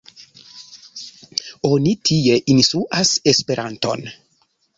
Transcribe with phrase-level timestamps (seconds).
[1.73, 4.09] Oni tie instruas Esperanton.